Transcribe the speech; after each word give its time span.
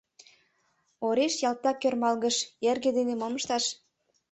Ориш 1.07 1.33
ялтак 1.49 1.83
ӧрмалгыш: 1.87 2.37
эрге 2.69 2.91
дене 2.97 3.13
мом 3.17 3.33
ышташ? 3.39 3.65